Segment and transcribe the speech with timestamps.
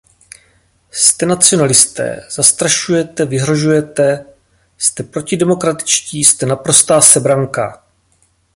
[0.91, 4.25] Jste nacionalisté; zastrašujete, vyhrožujete;
[4.77, 7.83] jste protidemokratičtí, jste naprostá sebranka!